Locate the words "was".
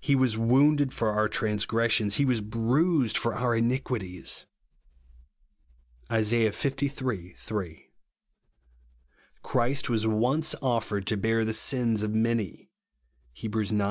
0.14-0.38, 2.24-2.40